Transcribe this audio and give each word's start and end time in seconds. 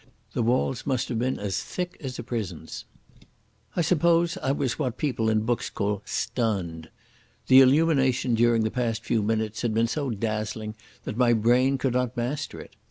The 0.33 0.41
walls 0.41 0.87
must 0.87 1.09
have 1.09 1.19
been 1.19 1.37
as 1.37 1.61
thick 1.61 1.95
as 1.99 2.17
a 2.17 2.23
prison's. 2.23 2.85
I 3.75 3.81
suppose 3.81 4.35
I 4.41 4.51
was 4.51 4.79
what 4.79 4.97
people 4.97 5.29
in 5.29 5.41
books 5.41 5.69
call 5.69 6.01
"stunned". 6.05 6.89
The 7.45 7.61
illumination 7.61 8.33
during 8.33 8.63
the 8.63 8.71
past 8.71 9.03
few 9.05 9.21
minutes 9.21 9.61
had 9.61 9.75
been 9.75 9.85
so 9.85 10.09
dazzling 10.09 10.73
that 11.03 11.17
my 11.17 11.33
brain 11.33 11.77
could 11.77 11.93
not 11.93 12.17
master 12.17 12.59
it. 12.59 12.71